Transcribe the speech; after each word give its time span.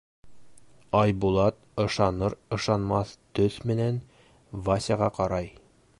Айбулат 0.99 1.59
ышаныр-ышанмаҫ 1.85 3.13
төҫ 3.41 3.61
менән 3.73 4.03
Васяға 4.69 5.15
ҡарай. 5.21 5.57